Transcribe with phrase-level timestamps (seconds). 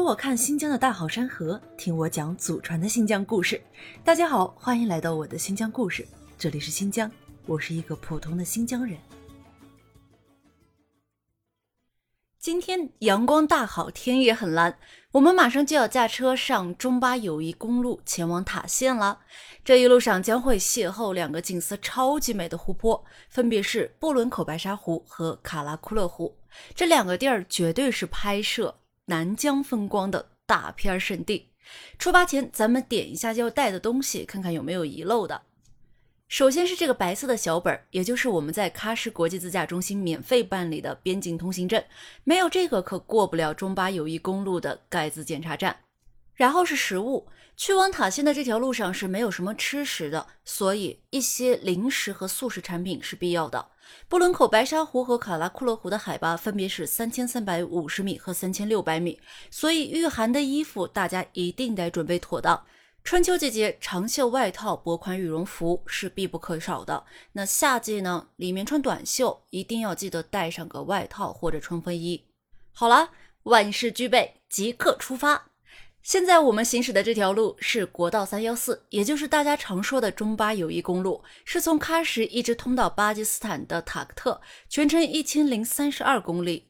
[0.00, 3.60] 给我看新疆的大好山河，听我讲祖传的新疆故事。
[4.02, 7.08] 大家好，欢迎来到我的新疆故事，这里是新疆，
[7.44, 8.96] 我是一个普通的新疆人。
[12.38, 14.78] 今天阳光大好，天也很蓝，
[15.12, 19.20] 我们马上就要驾车上中巴友谊公路前往塔县了。
[19.62, 26.34] 这一路上将会邂逅两个景色超级美的湖泊，分别是布伦口白沙湖和卡拉库勒湖。
[26.74, 28.74] 这两个地儿绝对是拍摄。
[29.10, 31.48] 南疆风光的大片圣地，
[31.98, 35.42] 出发前咱们点一下要带的东西，看看有没有遗漏的。
[36.28, 41.82] 首先是这个白色的小本儿，也就是我们在喀什国际自驾中心免费办理的边境通行证，
[42.22, 45.76] 没有这个可过不了中巴友谊公路的盖子检查站。
[46.40, 53.72] 然后是食物，去往塔县的这条路上是没有什么吃食的，所以一些零食和速食产品是必要的。
[54.08, 62.64] 布伦口白沙湖和卡拉库勒湖的海拔分别是三千三百五十米和三千六百米，所以御寒的衣服大家一定得准备妥当。
[63.04, 67.04] 春秋季节长袖外套、薄款羽绒服是必不可少的。
[67.32, 72.24] 那夏季呢，里面穿短袖，一定要记得带上个外套或者冲锋衣。
[72.72, 73.10] 好了，
[73.42, 75.49] 万事俱备，即刻出发。
[76.02, 86.68] 现在我们行驶的这条路是国道三幺四，也就是大家常说的中巴友谊公路，是从喀什一直通到巴基斯坦的塔克特，全程一千零三十二公里，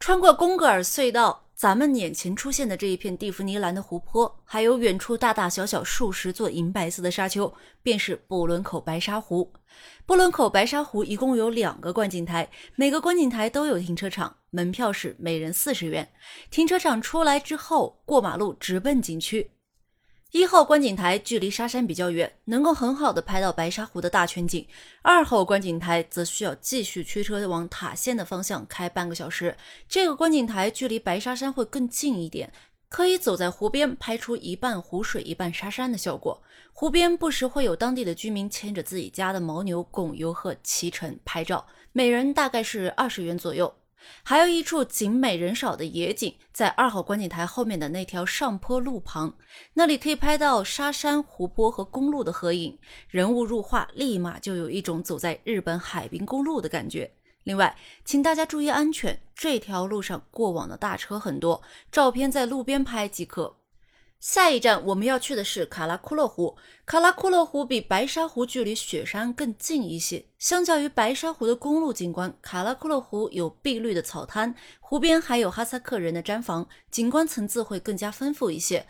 [0.00, 1.45] 穿过贡格尔隧道。
[1.56, 7.50] 咱们眼前出现的这一片蒂芙尼蓝的湖泊，还有远处大大小小数十座银白色的沙丘，
[7.82, 9.50] 便是布伦口白沙湖。
[10.04, 16.06] 布伦口白沙湖一共有两个观景台，每个观景台都有停车场，门票是每人四十元。
[16.50, 19.50] 停车场出来之后，过马路直奔景区。
[20.36, 24.68] 一号观景台距离沙山比较远，能够很好的拍到白沙湖的大全景。
[25.00, 29.56] 二号观景台则需要继续驱车往塔县的方向开半个小时。
[29.88, 32.52] 这个观景台距离白沙山会更近一点，
[32.90, 36.42] 可以走在湖边拍出一半湖水一半沙山的效果。
[36.74, 43.74] 湖边不时会有当地的居民牵着自己家的牦牛供游客骑乘拍照，每人大概是二十元左右。
[44.22, 49.36] 还有一处景美人少的野景，在二号观景台后面的那条上坡路旁，
[49.74, 57.10] 那里可以拍到沙山、湖泊和公路的合影，人物入画，立马就有一种走在日本海滨公路的感觉。
[57.44, 63.56] 另外，请大家注意安全，这条路上过往的大车很多，照片在路边拍即可。
[64.20, 66.56] 下一站我们要去的是卡拉库勒湖。
[66.84, 70.24] 卡拉库勒湖比白沙湖距离雪山更近一些。
[70.38, 78.86] 相较于白沙湖的公路景观，卡拉库勒湖有碧绿的草滩，湖边还有哈萨克人的毡房，景观层次会更加丰富一些。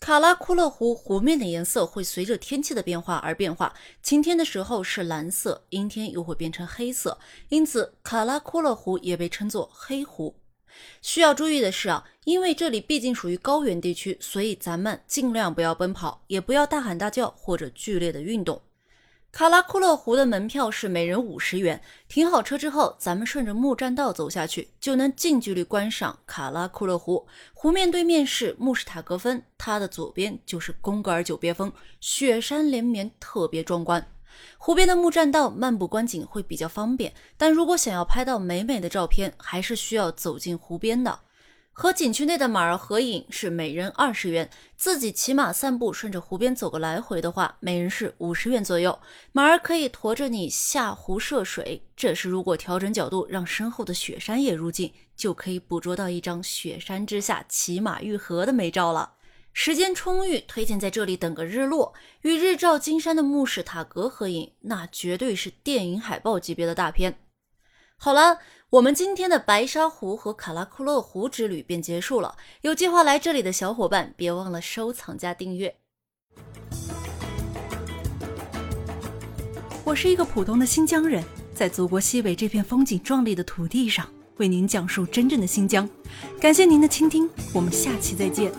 [0.00, 10.36] 卡拉库勒湖湖面的颜色会随着天气的变化而变化，晴天的时候是蓝色，阴天又会变成黑色，因此卡拉库勒湖也被称作黑湖。
[11.02, 18.62] 需要注意的是啊，因为这里毕竟属于高原地区，所以咱们尽量不要奔跑，也不要大喊大叫或者剧烈的运动。
[19.30, 21.82] 卡拉库勒湖的门票是每人五十元。
[22.06, 27.26] 停好车之后，咱们顺着木栈道走下去，就能近距离观赏卡拉库勒湖。
[27.52, 34.13] 湖面对面是穆什塔格峰，它的左边就是贡格尔久别峰，雪山连绵，特别壮观。
[34.58, 41.20] 湖边的木栈道漫步观景会比较方便，但如果想要拍到美美的照片，还是需要走进湖边的。
[41.76, 48.96] 和景区内的马儿合影是每人二十元，自己骑马散步顺着湖边走个来回的话，每人是五十元左右。
[49.32, 59.14] 马儿可以驮着你下湖涉水，这时如果调整角度让身后的雪山也入镜，就可以捕捉到一张雪山之下骑马遇河的美照了。
[59.56, 67.20] 时间充裕，推荐在这里等个日落，与日照金山的穆氏塔格合影，那绝对是电影海报级别的大片。
[67.96, 72.36] 好了，我们今天的白沙湖和卡拉库勒湖之旅便结束了。
[72.62, 75.74] 有计划来这里的小伙伴，别忘了收藏加订阅。
[79.84, 81.22] 我是一个普通的新疆人，
[81.54, 85.88] 在祖国西北这片风景壮丽的土地上，为您讲述真正的新疆。
[86.40, 88.52] 感谢您的倾听，我们下期再见。